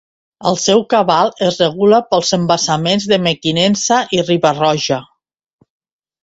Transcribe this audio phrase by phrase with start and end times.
[0.51, 4.99] El seu cabal es regula pels embassaments de Mequinensa i Riba-roja.